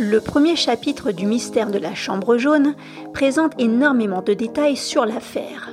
Le 0.00 0.20
premier 0.20 0.54
chapitre 0.54 1.10
du 1.10 1.26
mystère 1.26 1.72
de 1.72 1.78
la 1.78 1.92
Chambre 1.92 2.36
jaune 2.36 2.76
présente 3.12 3.54
énormément 3.58 4.22
de 4.22 4.32
détails 4.32 4.76
sur 4.76 5.04
l'affaire. 5.04 5.70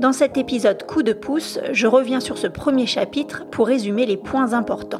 Dans 0.00 0.12
cet 0.12 0.36
épisode 0.36 0.84
coup 0.84 1.04
de 1.04 1.12
pouce, 1.12 1.60
je 1.70 1.86
reviens 1.86 2.18
sur 2.18 2.38
ce 2.38 2.48
premier 2.48 2.86
chapitre 2.86 3.48
pour 3.48 3.68
résumer 3.68 4.04
les 4.04 4.16
points 4.16 4.52
importants. 4.52 4.98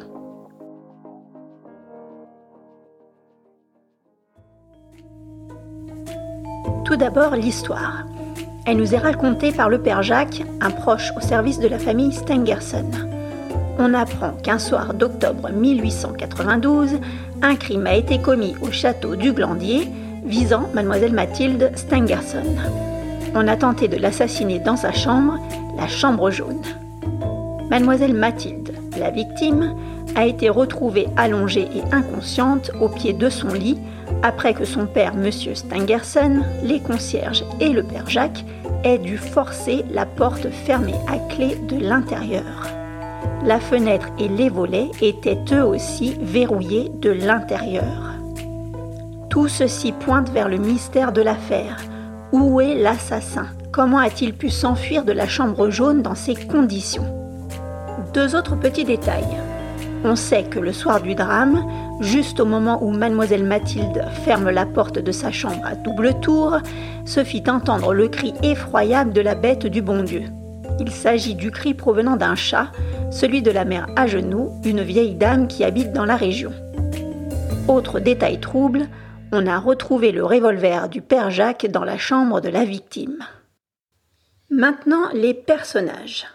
Tout 6.84 6.96
d'abord, 6.96 7.34
l'histoire. 7.34 8.06
Elle 8.64 8.76
nous 8.76 8.94
est 8.94 8.98
racontée 8.98 9.50
par 9.50 9.68
le 9.68 9.82
père 9.82 10.04
Jacques, 10.04 10.44
un 10.60 10.70
proche 10.70 11.10
au 11.16 11.20
service 11.20 11.58
de 11.58 11.66
la 11.66 11.80
famille 11.80 12.12
Stengerson. 12.12 13.15
On 13.78 13.92
apprend 13.92 14.32
qu'un 14.42 14.58
soir 14.58 14.94
d'octobre 14.94 15.50
1892, 15.50 16.98
un 17.42 17.56
crime 17.56 17.86
a 17.86 17.94
été 17.94 18.18
commis 18.18 18.54
au 18.62 18.70
château 18.70 19.16
du 19.16 19.32
Glandier 19.32 19.88
visant 20.24 20.68
mademoiselle 20.74 21.12
Mathilde 21.12 21.70
Stengerson. 21.76 22.56
On 23.34 23.46
a 23.46 23.56
tenté 23.56 23.86
de 23.88 23.96
l'assassiner 23.96 24.60
dans 24.60 24.76
sa 24.76 24.92
chambre, 24.92 25.38
la 25.76 25.86
chambre 25.88 26.30
jaune. 26.30 26.62
Mademoiselle 27.70 28.14
Mathilde, 28.14 28.72
la 28.98 29.10
victime, 29.10 29.74
a 30.14 30.24
été 30.24 30.48
retrouvée 30.48 31.08
allongée 31.18 31.68
et 31.74 31.94
inconsciente 31.94 32.70
au 32.80 32.88
pied 32.88 33.12
de 33.12 33.28
son 33.28 33.48
lit 33.48 33.78
après 34.22 34.54
que 34.54 34.64
son 34.64 34.86
père, 34.86 35.12
M. 35.14 35.30
Stangerson, 35.30 36.42
les 36.62 36.80
concierges 36.80 37.44
et 37.60 37.68
le 37.68 37.82
père 37.82 38.08
Jacques 38.08 38.44
aient 38.84 38.98
dû 38.98 39.18
forcer 39.18 39.84
la 39.90 40.06
porte 40.06 40.48
fermée 40.50 40.94
à 41.08 41.18
clé 41.34 41.56
de 41.68 41.76
l'intérieur. 41.76 42.75
La 43.44 43.60
fenêtre 43.60 44.08
et 44.18 44.28
les 44.28 44.48
volets 44.48 44.90
étaient 45.00 45.38
eux 45.52 45.64
aussi 45.64 46.16
verrouillés 46.20 46.90
de 47.00 47.10
l'intérieur. 47.10 48.14
Tout 49.30 49.48
ceci 49.48 49.92
pointe 49.92 50.30
vers 50.30 50.48
le 50.48 50.56
mystère 50.56 51.12
de 51.12 51.22
l'affaire. 51.22 51.76
Où 52.32 52.60
est 52.60 52.74
l'assassin? 52.74 53.46
Comment 53.72 53.98
a-t-il 53.98 54.34
pu 54.34 54.48
s'enfuir 54.48 55.04
de 55.04 55.12
la 55.12 55.28
chambre 55.28 55.70
jaune 55.70 56.02
dans 56.02 56.14
ces 56.14 56.34
conditions? 56.34 57.06
Deux 58.14 58.34
autres 58.34 58.56
petits 58.56 58.84
détails. 58.84 59.36
On 60.02 60.16
sait 60.16 60.44
que 60.44 60.58
le 60.58 60.72
soir 60.72 61.00
du 61.00 61.14
drame, 61.14 61.64
juste 62.00 62.40
au 62.40 62.46
moment 62.46 62.82
où 62.82 62.90
mademoiselle 62.90 63.44
Mathilde 63.44 64.04
ferme 64.24 64.50
la 64.50 64.66
porte 64.66 64.98
de 64.98 65.12
sa 65.12 65.30
chambre 65.30 65.64
à 65.64 65.74
double 65.74 66.14
tour, 66.20 66.58
se 67.04 67.22
fit 67.22 67.44
entendre 67.48 67.92
le 67.92 68.08
cri 68.08 68.32
effroyable 68.42 69.12
de 69.12 69.20
la 69.20 69.34
bête 69.34 69.66
du 69.66 69.82
bon 69.82 70.02
Dieu. 70.02 70.24
Il 70.78 70.90
s'agit 70.90 71.34
du 71.34 71.50
cri 71.50 71.74
provenant 71.74 72.16
d'un 72.16 72.34
chat, 72.34 72.68
celui 73.10 73.42
de 73.42 73.50
la 73.50 73.64
mère 73.64 73.86
à 73.96 74.06
genoux, 74.06 74.52
une 74.64 74.82
vieille 74.82 75.14
dame 75.14 75.48
qui 75.48 75.64
habite 75.64 75.92
dans 75.92 76.04
la 76.04 76.16
région. 76.16 76.52
Autre 77.68 78.00
détail 78.00 78.38
trouble, 78.40 78.88
on 79.32 79.46
a 79.46 79.58
retrouvé 79.58 80.12
le 80.12 80.24
revolver 80.24 80.88
du 80.88 81.00
père 81.00 81.30
Jacques 81.30 81.66
dans 81.66 81.84
la 81.84 81.98
chambre 81.98 82.40
de 82.40 82.48
la 82.48 82.64
victime. 82.64 83.18
Maintenant, 84.50 85.08
les 85.12 85.34
personnages. 85.34 86.28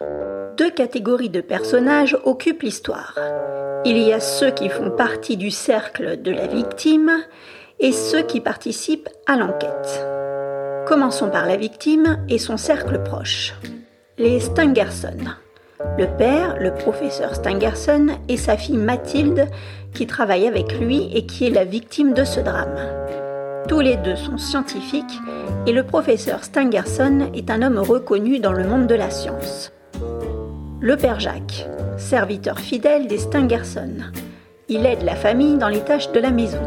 Deux 0.58 0.70
catégories 0.70 1.30
de 1.30 1.40
personnages 1.40 2.18
occupent 2.24 2.62
l'histoire. 2.62 3.18
Il 3.86 3.96
y 3.96 4.12
a 4.12 4.20
ceux 4.20 4.50
qui 4.50 4.68
font 4.68 4.90
partie 4.90 5.38
du 5.38 5.50
cercle 5.50 6.20
de 6.20 6.30
la 6.30 6.46
victime 6.46 7.10
et 7.80 7.92
ceux 7.92 8.22
qui 8.22 8.40
participent 8.40 9.08
à 9.26 9.36
l'enquête. 9.36 10.04
Commençons 10.86 11.30
par 11.30 11.46
la 11.46 11.56
victime 11.56 12.18
et 12.28 12.38
son 12.38 12.58
cercle 12.58 13.02
proche. 13.02 13.54
Les 14.18 14.40
Stangerson. 14.40 15.34
Le 15.98 16.06
père, 16.06 16.56
le 16.58 16.72
professeur 16.72 17.34
Stangerson, 17.34 18.06
et 18.28 18.36
sa 18.36 18.56
fille 18.56 18.76
Mathilde, 18.76 19.46
qui 19.92 20.06
travaille 20.06 20.46
avec 20.46 20.78
lui 20.80 21.10
et 21.14 21.26
qui 21.26 21.46
est 21.46 21.50
la 21.50 21.64
victime 21.64 22.14
de 22.14 22.24
ce 22.24 22.40
drame. 22.40 22.78
Tous 23.68 23.80
les 23.80 23.96
deux 23.96 24.16
sont 24.16 24.38
scientifiques 24.38 25.20
et 25.66 25.72
le 25.72 25.84
professeur 25.84 26.42
Stangerson 26.42 27.30
est 27.34 27.50
un 27.50 27.62
homme 27.62 27.78
reconnu 27.78 28.40
dans 28.40 28.52
le 28.52 28.64
monde 28.64 28.86
de 28.86 28.94
la 28.94 29.10
science. 29.10 29.72
Le 30.80 30.96
père 30.96 31.20
Jacques, 31.20 31.68
serviteur 31.96 32.58
fidèle 32.58 33.06
des 33.06 33.18
Stangerson. 33.18 33.98
Il 34.68 34.84
aide 34.86 35.02
la 35.02 35.14
famille 35.14 35.56
dans 35.56 35.68
les 35.68 35.80
tâches 35.80 36.10
de 36.12 36.20
la 36.20 36.30
maison. 36.30 36.62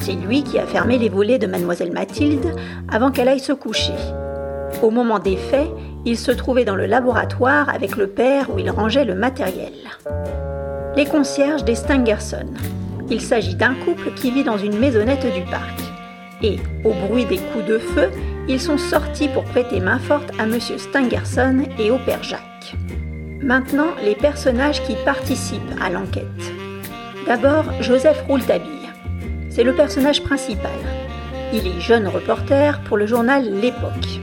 C'est 0.00 0.12
lui 0.12 0.42
qui 0.42 0.58
a 0.58 0.66
fermé 0.66 0.98
les 0.98 1.08
volets 1.08 1.38
de 1.38 1.46
mademoiselle 1.46 1.92
Mathilde 1.92 2.54
avant 2.90 3.10
qu'elle 3.10 3.28
aille 3.28 3.40
se 3.40 3.52
coucher. 3.52 3.94
Au 4.82 4.90
moment 4.90 5.18
des 5.18 5.36
faits, 5.36 5.68
il 6.06 6.18
se 6.18 6.30
trouvait 6.30 6.64
dans 6.64 6.76
le 6.76 6.86
laboratoire 6.86 7.68
avec 7.68 7.96
le 7.96 8.06
père 8.06 8.50
où 8.50 8.58
il 8.58 8.70
rangeait 8.70 9.04
le 9.04 9.14
matériel. 9.14 9.72
Les 10.96 11.04
concierges 11.04 11.64
des 11.64 11.74
Stangerson. 11.74 12.46
Il 13.10 13.20
s'agit 13.20 13.54
d'un 13.54 13.74
couple 13.74 14.12
qui 14.14 14.30
vit 14.30 14.44
dans 14.44 14.58
une 14.58 14.78
maisonnette 14.78 15.26
du 15.34 15.42
parc. 15.42 15.80
Et, 16.42 16.58
au 16.84 16.92
bruit 16.92 17.26
des 17.26 17.36
coups 17.36 17.66
de 17.66 17.78
feu, 17.78 18.10
ils 18.48 18.60
sont 18.60 18.78
sortis 18.78 19.28
pour 19.28 19.44
prêter 19.44 19.80
main 19.80 19.98
forte 19.98 20.30
à 20.38 20.44
M. 20.44 20.58
Stangerson 20.60 21.64
et 21.78 21.90
au 21.90 21.98
père 21.98 22.22
Jacques. 22.22 22.74
Maintenant, 23.42 23.88
les 24.02 24.14
personnages 24.14 24.82
qui 24.84 24.94
participent 25.04 25.60
à 25.82 25.90
l'enquête. 25.90 26.24
D'abord, 27.26 27.64
Joseph 27.80 28.24
Rouletabille. 28.26 28.88
C'est 29.50 29.64
le 29.64 29.74
personnage 29.74 30.22
principal. 30.22 30.70
Il 31.52 31.66
est 31.66 31.80
jeune 31.80 32.08
reporter 32.08 32.80
pour 32.84 32.96
le 32.96 33.06
journal 33.06 33.44
L'Époque 33.60 34.20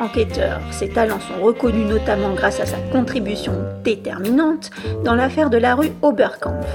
enquêteur. 0.00 0.60
Ses 0.70 0.88
talents 0.88 1.20
sont 1.20 1.42
reconnus 1.42 1.86
notamment 1.86 2.34
grâce 2.34 2.60
à 2.60 2.66
sa 2.66 2.78
contribution 2.92 3.52
déterminante 3.84 4.70
dans 5.04 5.14
l'affaire 5.14 5.50
de 5.50 5.58
la 5.58 5.74
rue 5.74 5.92
Oberkampf. 6.02 6.66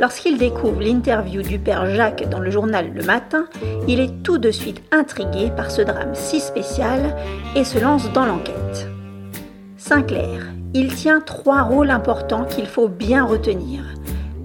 Lorsqu'il 0.00 0.38
découvre 0.38 0.80
l'interview 0.80 1.42
du 1.42 1.58
père 1.58 1.86
Jacques 1.86 2.28
dans 2.28 2.40
le 2.40 2.50
journal 2.50 2.90
Le 2.94 3.04
Matin, 3.04 3.46
il 3.86 4.00
est 4.00 4.22
tout 4.22 4.38
de 4.38 4.50
suite 4.50 4.82
intrigué 4.92 5.50
par 5.56 5.70
ce 5.70 5.82
drame 5.82 6.14
si 6.14 6.40
spécial 6.40 7.14
et 7.54 7.64
se 7.64 7.78
lance 7.78 8.10
dans 8.12 8.26
l'enquête. 8.26 8.88
Sinclair, 9.76 10.40
il 10.72 10.94
tient 10.94 11.20
trois 11.20 11.62
rôles 11.62 11.90
importants 11.90 12.44
qu'il 12.44 12.66
faut 12.66 12.88
bien 12.88 13.24
retenir. 13.24 13.82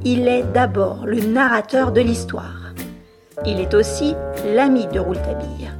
Il 0.05 0.27
est 0.27 0.43
d'abord 0.43 1.05
le 1.05 1.21
narrateur 1.21 1.91
de 1.91 2.01
l'histoire. 2.01 2.73
Il 3.45 3.59
est 3.59 3.73
aussi 3.73 4.15
l'ami 4.53 4.85
de 4.87 4.99
Rouletabille 4.99 5.78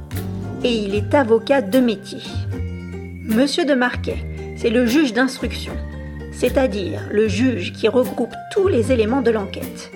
et 0.62 0.72
il 0.72 0.94
est 0.94 1.14
avocat 1.14 1.62
de 1.62 1.78
métier. 1.78 2.22
Monsieur 3.24 3.64
de 3.64 3.74
Marquet, 3.74 4.18
c'est 4.56 4.70
le 4.70 4.86
juge 4.86 5.12
d'instruction, 5.12 5.72
c'est-à-dire 6.32 7.02
le 7.10 7.28
juge 7.28 7.72
qui 7.72 7.88
regroupe 7.88 8.34
tous 8.52 8.68
les 8.68 8.92
éléments 8.92 9.22
de 9.22 9.30
l'enquête. 9.30 9.90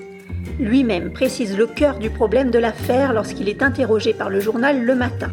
Lui-même 0.58 1.12
précise 1.12 1.56
le 1.56 1.66
cœur 1.66 1.98
du 1.98 2.10
problème 2.10 2.50
de 2.50 2.58
l'affaire 2.58 3.12
lorsqu'il 3.12 3.48
est 3.48 3.62
interrogé 3.62 4.14
par 4.14 4.30
le 4.30 4.40
journal 4.40 4.84
Le 4.84 4.94
Matin. 4.94 5.30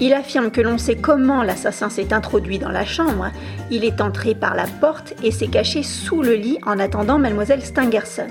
Il 0.00 0.12
affirme 0.12 0.50
que 0.50 0.60
l'on 0.60 0.78
sait 0.78 0.96
comment 0.96 1.42
l'assassin 1.42 1.90
s'est 1.90 2.12
introduit 2.12 2.58
dans 2.58 2.70
la 2.70 2.84
chambre. 2.84 3.30
Il 3.70 3.84
est 3.84 4.00
entré 4.00 4.34
par 4.34 4.54
la 4.54 4.66
porte 4.80 5.14
et 5.22 5.32
s'est 5.32 5.48
caché 5.48 5.82
sous 5.82 6.22
le 6.22 6.34
lit 6.34 6.58
en 6.64 6.78
attendant 6.78 7.18
mademoiselle 7.18 7.62
Stangerson. 7.62 8.28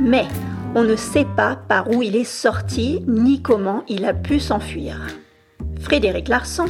Mais 0.00 0.26
on 0.74 0.84
ne 0.84 0.96
sait 0.96 1.26
pas 1.36 1.56
par 1.56 1.90
où 1.90 2.02
il 2.02 2.14
est 2.14 2.24
sorti 2.24 3.02
ni 3.08 3.40
comment 3.40 3.84
il 3.88 4.04
a 4.04 4.14
pu 4.14 4.38
s'enfuir. 4.38 4.98
Frédéric 5.82 6.28
Larsan, 6.28 6.66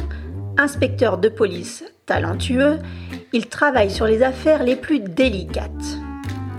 inspecteur 0.57 1.17
de 1.17 1.29
police 1.29 1.83
talentueux, 2.05 2.79
il 3.31 3.47
travaille 3.47 3.91
sur 3.91 4.05
les 4.05 4.23
affaires 4.23 4.63
les 4.63 4.75
plus 4.75 4.99
délicates. 4.99 5.97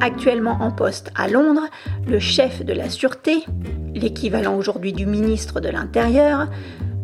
Actuellement 0.00 0.58
en 0.60 0.70
poste 0.70 1.10
à 1.14 1.28
Londres, 1.28 1.68
le 2.06 2.18
chef 2.18 2.64
de 2.64 2.72
la 2.72 2.88
sûreté, 2.88 3.44
l'équivalent 3.94 4.56
aujourd'hui 4.56 4.92
du 4.92 5.04
ministre 5.04 5.60
de 5.60 5.68
l'Intérieur, 5.68 6.48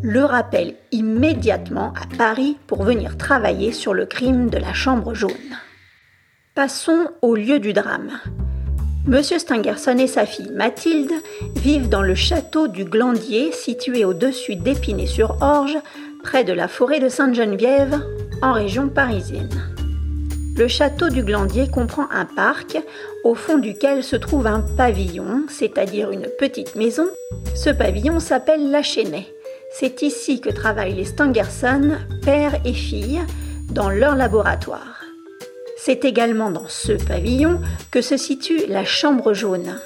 le 0.03 0.25
rappelle 0.25 0.75
immédiatement 0.93 1.93
à 1.95 2.07
Paris 2.17 2.57
pour 2.67 2.85
venir 2.85 3.19
travailler 3.19 3.73
sur 3.73 3.93
le 3.93 4.07
crime 4.07 4.51
de 4.51 4.57
la 4.57 4.73
chambre 4.73 5.15
jaune. 5.15 5.31
Passons 6.55 7.09
au 7.23 7.35
lieu 7.35 7.59
du 7.59 7.73
drame. 7.73 8.13
Monsieur 9.07 9.39
Stangerson 9.39 9.97
et 9.99 10.07
sa 10.07 10.27
fille 10.27 10.51
Mathilde 10.55 11.13
vivent 11.57 11.89
dans 11.89 12.03
le 12.03 12.15
château 12.15 12.69
du 12.69 12.85
Glandier 12.85 13.51
situé 13.51 14.05
au-dessus 14.05 14.57
d'Épinay-sur-Orge, 14.57 15.79
près 16.23 16.45
de 16.45 16.53
la 16.53 16.69
forêt 16.69 17.01
de 17.01 17.09
Sainte-Geneviève, 17.09 17.99
en 18.43 18.53
région 18.53 18.89
parisienne. 18.89 19.49
Le 20.57 20.69
château 20.69 21.09
du 21.09 21.23
Glandier 21.23 21.69
comprend 21.69 22.07
un 22.11 22.27
parc 22.27 22.79
au 23.25 23.35
fond 23.35 23.57
duquel 23.57 24.05
se 24.05 24.17
trouve 24.17 24.47
un 24.47 24.61
pavillon, 24.61 25.45
c'est-à-dire 25.49 26.11
une 26.11 26.27
petite 26.39 26.77
maison. 26.77 27.07
Ce 27.55 27.71
pavillon 27.71 28.21
s'appelle 28.21 28.71
la 28.71 28.83
Chênaie. 28.83 29.29
C'est 29.73 30.03
ici 30.03 30.41
que 30.43 30.51
travaillent 30.51 30.95
les 30.95 31.07
Stangerson, 31.07 31.93
père 32.23 32.61
et 32.67 32.75
fille, 32.75 33.21
dans 33.71 33.89
leur 33.89 34.15
laboratoire. 34.15 35.00
C'est 35.83 36.05
également 36.05 36.51
dans 36.51 36.69
ce 36.69 36.93
pavillon 36.93 37.59
que 37.91 38.03
se 38.03 38.19
situe 38.19 38.67
la 38.69 38.85
chambre 38.85 39.33
jaune. 39.33 39.81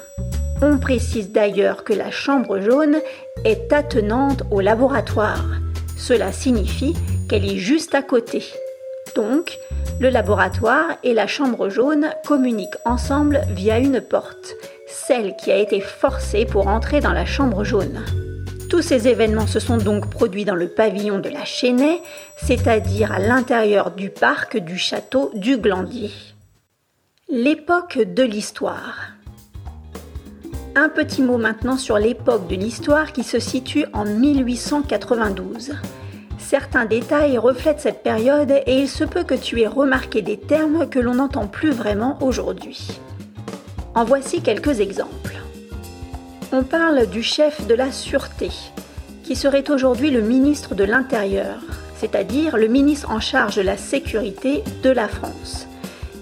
On 0.61 0.77
précise 0.77 1.31
d'ailleurs 1.31 1.85
que 1.85 1.93
la 1.93 2.11
chambre 2.11 2.59
jaune 2.59 2.97
est 3.45 3.71
attenante 3.71 4.43
au 4.51 4.59
laboratoire. 4.59 5.45
Cela 5.97 6.33
signifie 6.33 6.95
qu'elle 7.29 7.45
est 7.45 7.55
juste 7.55 7.95
à 7.95 8.01
côté. 8.01 8.43
Donc, 9.15 9.57
le 10.01 10.09
laboratoire 10.09 10.97
et 11.03 11.13
la 11.13 11.27
chambre 11.27 11.69
jaune 11.69 12.09
communiquent 12.25 12.77
ensemble 12.83 13.43
via 13.51 13.79
une 13.79 14.01
porte. 14.01 14.53
celle 14.87 15.35
qui 15.37 15.51
a 15.51 15.57
été 15.57 15.79
forcée 15.79 16.45
pour 16.45 16.67
entrer 16.67 16.99
dans 16.99 17.13
la 17.13 17.25
chambre 17.25 17.63
jaune. 17.63 18.03
Tous 18.69 18.81
ces 18.81 19.07
événements 19.07 19.47
se 19.47 19.59
sont 19.59 19.77
donc 19.77 20.09
produits 20.09 20.45
dans 20.45 20.55
le 20.55 20.67
pavillon 20.67 21.19
de 21.19 21.29
la 21.29 21.45
Chênaie, 21.45 22.01
c'est-à-dire 22.37 23.11
à, 23.11 23.19
l'intérieur 23.19 23.91
du 23.91 24.09
parc 24.09 24.57
du 24.57 24.77
château 24.77 25.31
du 25.35 25.57
Glandier. 25.57 26.11
L'époque 27.29 27.99
de 27.99 28.23
l'histoire. 28.23 29.11
Un 30.75 30.89
petit 30.89 31.21
mot 31.21 31.37
maintenant 31.37 31.77
sur 31.77 31.99
l'époque 31.99 32.47
de 32.47 32.55
l'histoire 32.55 33.13
qui 33.13 33.23
se 33.23 33.39
situe 33.39 33.85
en 33.93 34.03
1892. 34.05 35.73
Certains 36.39 36.85
détails 36.85 37.37
reflètent 37.37 37.79
cette 37.79 38.03
période 38.03 38.51
et 38.51 38.79
il 38.79 38.89
se 38.89 39.03
peut 39.03 39.23
que 39.23 39.35
tu 39.35 39.61
aies 39.61 39.67
remarqué 39.67 40.21
des 40.21 40.37
termes 40.37 40.89
que 40.89 40.99
l'on 40.99 41.15
n'entend 41.15 41.47
plus 41.47 41.71
vraiment 41.71 42.17
aujourd'hui. 42.21 42.99
En 43.93 44.03
voici 44.03 44.41
quelques 44.41 44.79
exemples. 44.79 45.44
On 46.57 46.63
parle 46.63 47.07
du 47.07 47.21
chef 47.21 47.67
de 47.67 47.73
la 47.73 47.91
sûreté, 47.91 48.49
qui 49.25 49.35
serait 49.35 49.69
aujourd'hui 49.69 50.09
le 50.09 50.21
ministre 50.21 50.73
de 50.73 50.85
l'Intérieur, 50.85 51.57
c'est-à-dire 51.97 52.55
le 52.55 52.69
ministre 52.69 53.11
en 53.11 53.19
charge 53.19 53.57
de 53.57 53.61
la 53.61 53.75
sécurité 53.75 54.63
de 54.81 54.89
la 54.89 55.09
France. 55.09 55.67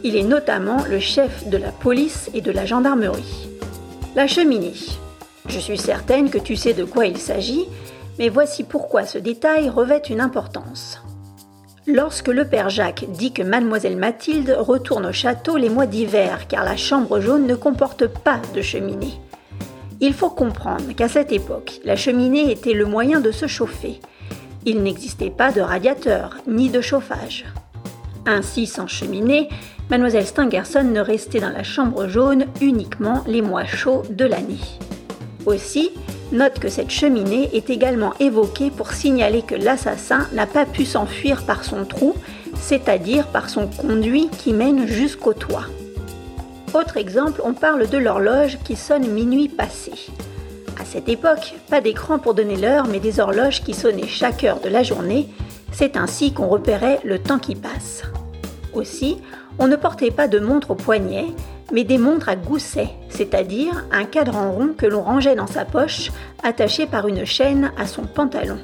Il 0.03 0.15
est 0.15 0.24
notamment 0.24 0.85
le 0.89 1.00
chef 1.00 1.47
de 1.50 1.57
la 1.57 1.71
police 1.71 2.31
et 2.33 2.41
de 2.41 2.50
la 2.50 2.65
gendarmerie. 2.65 3.47
La 4.15 4.25
cheminée. 4.25 4.74
Je 5.50 5.59
suis 5.59 5.77
certaine 5.77 6.31
que 6.31 6.39
tu 6.39 6.56
sais 6.56 6.74
de 6.74 6.83
quoi 6.83 7.06
il 7.06 7.19
s'agit, 7.19 7.68
mais 8.18 8.30
voici 8.30 8.63
pourquoi 8.63 9.06
ce 9.06 9.19
détail 9.19 9.69
revêt 9.69 10.01
une 10.09 10.19
importance. 10.19 11.00
Lorsque 11.85 12.30
le 12.30 12.45
père 12.45 12.71
Jacques 12.71 13.06
dit 13.07 13.33
que 13.33 13.44
mademoiselle 13.44 13.97
Mathilde 13.97 14.56
retourne 14.57 15.06
au 15.06 15.13
château 15.13 15.57
les 15.57 15.69
mois 15.69 15.85
d'hiver 15.85 16.47
car 16.47 16.63
la 16.63 16.75
chambre 16.75 17.19
jaune 17.19 17.45
ne 17.45 17.53
comporte 17.53 18.07
pas 18.07 18.41
de 18.56 18.63
cheminée. 18.63 19.19
Il 20.06 20.14
faut 20.14 20.30
comprendre 20.30 20.92
qu'à 20.98 21.08
cette 21.08 21.32
époque, 21.32 21.80
la 21.86 21.96
cheminée 21.96 22.52
était 22.52 22.74
le 22.74 22.86
moyen 22.86 23.22
de 23.22 23.32
se 23.32 23.48
chauffer. 23.48 24.02
Il 24.66 24.84
n'existait 24.84 25.30
pas 25.30 25.54
de 25.54 25.62
radiateur 25.62 26.36
ni 26.46 26.70
de 26.70 26.82
chauffage. 26.82 27.46
Ainsi, 28.26 28.66
sans 28.66 28.88
cheminée, 28.88 29.48
mademoiselle 29.90 30.26
Stangerson 30.26 30.84
ne 30.84 31.00
restait 31.00 31.40
dans 31.40 31.52
la 31.52 31.64
chambre 31.64 32.10
jaune 32.10 32.48
uniquement 32.60 33.24
les 33.28 33.42
mois 33.42 33.64
chauds 33.64 34.04
de 34.10 34.26
l'année. 34.26 34.60
Aussi, 35.46 35.92
Note 36.34 36.60
que 36.60 36.68
cette 36.68 36.90
cheminée 36.90 37.50
est 37.54 37.70
également 37.70 38.14
évoquée 38.20 38.72
pour 38.72 38.92
signaler 38.92 39.42
que 39.42 39.56
l'assassin 39.56 40.28
n'a 40.34 40.48
pas 40.48 40.66
pu 40.66 40.84
s'enfuir 40.84 41.46
par 41.46 41.64
son 41.64 41.86
trou, 41.86 42.14
c'est-à-dire 42.56 43.28
par 43.28 43.50
son 43.50 43.68
conduit 43.68 44.28
qui 44.40 44.52
mène 44.52 44.86
jusqu'au 44.86 45.34
toit. 45.34 45.68
Autre 46.74 46.98
exemple, 46.98 47.40
on 47.46 47.54
parle 47.54 47.88
de 47.88 47.98
l'horloge 48.00 48.58
qui 48.64 48.75
sonne 48.75 49.08
minuit 49.08 49.48
passé. 49.48 49.92
À 50.81 50.86
cette 50.86 51.08
époque, 51.08 51.54
pas 51.70 51.81
d'écran 51.81 52.18
pour 52.18 52.34
donner 52.34 52.58
l'heure, 52.58 52.88
mais 52.88 53.00
des 53.00 53.20
horloges 53.20 53.64
qui 53.64 53.75
sonnaient 53.75 54.08
chaque 54.08 54.44
heure 54.44 54.60
de 54.60 54.70
la 54.70 54.81
journée. 54.81 55.30
C'est 55.72 55.98
ainsi 55.98 56.34
qu'on 56.34 56.48
repérait 56.48 57.00
le 57.04 57.20
temps 57.20 57.38
qui 57.38 57.54
passe. 57.54 58.02
Aussi, 58.74 59.20
on 59.60 59.68
ne 59.68 59.75
portait 59.75 60.10
pas 60.10 60.28
de 60.28 60.40
montre 60.40 60.72
au 60.72 60.75
poignet, 60.75 61.28
mais 61.72 61.84
des 61.84 62.00
montres 62.00 62.30
à 62.30 62.36
gousset, 62.36 62.90
c'est-à-dire 63.10 63.86
un 63.92 64.06
cadran 64.06 64.52
rond 64.52 64.69
que 64.76 64.88
l'on 64.88 65.04
rangeait 65.04 65.36
dans 65.36 65.48
sa 65.48 65.66
poche, 65.66 66.12
attaché 66.42 66.88
par 66.88 67.08
une 67.08 67.24
chaîne 67.24 67.72
à 67.78 67.86
son 67.86 68.04
pantalon. 68.04 68.58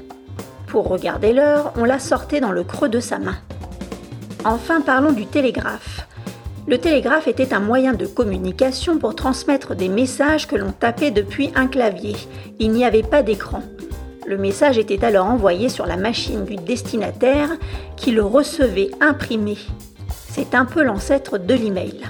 Pour 0.65 0.87
regarder 0.87 1.31
l'heure, 1.31 1.73
on 1.77 1.83
la 1.83 1.99
sortait 1.99 2.39
dans 2.39 2.51
le 2.51 2.63
creux 2.63 2.89
de 2.89 2.99
sa 2.99 3.19
main. 3.19 3.37
Enfin, 4.45 4.81
parlons 4.81 5.11
du 5.11 5.27
télégraphe. 5.27 6.07
Le 6.69 6.77
télégraphe 6.77 7.27
était 7.27 7.55
un 7.55 7.59
moyen 7.59 7.93
de 7.93 8.05
communication 8.05 8.99
pour 8.99 9.15
transmettre 9.15 9.73
des 9.73 9.89
messages 9.89 10.45
que 10.45 10.55
l'on 10.55 10.71
tapait 10.71 11.09
depuis 11.09 11.49
un 11.55 11.65
clavier. 11.65 12.15
Il 12.59 12.69
n'y 12.73 12.85
avait 12.85 13.01
pas 13.01 13.23
d'écran. 13.23 13.63
Le 14.27 14.37
message 14.37 14.77
était 14.77 15.03
alors 15.03 15.25
envoyé 15.25 15.67
sur 15.67 15.87
la 15.87 15.97
machine 15.97 16.45
du 16.45 16.57
destinataire 16.57 17.49
qui 17.97 18.11
le 18.11 18.23
recevait 18.23 18.91
imprimé. 19.01 19.57
C'est 20.29 20.53
un 20.53 20.65
peu 20.65 20.83
l'ancêtre 20.83 21.39
de 21.39 21.55
l'email. 21.55 22.03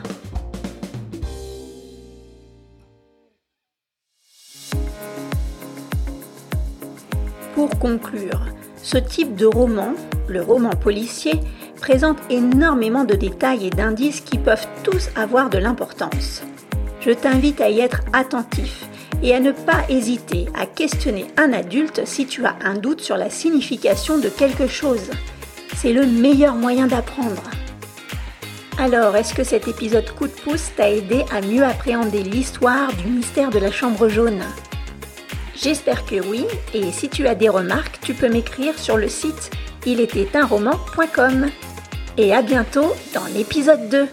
Pour 7.55 7.69
conclure, 7.79 8.41
ce 8.83 8.97
type 8.97 9.37
de 9.37 9.45
roman, 9.45 9.93
le 10.27 10.41
roman 10.41 10.71
policier, 10.71 11.39
présente 11.79 12.17
énormément 12.29 13.03
de 13.03 13.15
détails 13.15 13.67
et 13.67 13.69
d'indices 13.69 14.21
qui 14.21 14.37
peuvent 14.37 14.67
tous 14.83 15.09
avoir 15.15 15.49
de 15.49 15.57
l'importance. 15.57 16.43
Je 17.01 17.11
t'invite 17.11 17.61
à 17.61 17.69
y 17.69 17.79
être 17.79 18.01
attentif 18.13 18.85
et 19.23 19.33
à 19.33 19.39
ne 19.39 19.51
pas 19.51 19.83
hésiter 19.89 20.47
à 20.53 20.65
questionner 20.65 21.25
un 21.37 21.53
adulte 21.53 22.01
si 22.05 22.25
tu 22.25 22.45
as 22.45 22.55
un 22.63 22.75
doute 22.75 23.01
sur 23.01 23.17
la 23.17 23.29
signification 23.29 24.17
de 24.17 24.29
quelque 24.29 24.67
chose. 24.67 25.09
C'est 25.75 25.93
le 25.93 26.05
meilleur 26.05 26.55
moyen 26.55 26.87
d'apprendre. 26.87 27.43
Alors, 28.77 29.15
est-ce 29.15 29.33
que 29.33 29.43
cet 29.43 29.67
épisode 29.67 30.09
coup 30.11 30.27
de 30.27 30.31
pouce 30.31 30.71
t'a 30.75 30.89
aidé 30.89 31.25
à 31.33 31.41
mieux 31.41 31.63
appréhender 31.63 32.23
l'histoire 32.23 32.93
du 32.93 33.09
mystère 33.09 33.49
de 33.49 33.59
la 33.59 33.71
chambre 33.71 34.07
jaune? 34.07 34.41
J'espère 35.55 36.05
que 36.05 36.25
oui, 36.27 36.45
et 36.73 36.91
si 36.91 37.09
tu 37.09 37.27
as 37.27 37.35
des 37.35 37.49
remarques, 37.49 37.99
tu 38.01 38.13
peux 38.13 38.29
m'écrire 38.29 38.77
sur 38.79 38.95
le 38.95 39.09
site 39.09 39.51
il 39.85 40.01
était 40.01 40.27
un 40.35 40.45
roman.com. 40.45 41.49
Et 42.17 42.33
à 42.33 42.41
bientôt 42.41 42.93
dans 43.13 43.25
l'épisode 43.33 43.89
2. 43.89 44.07